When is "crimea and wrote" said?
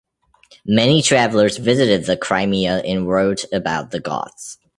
2.17-3.45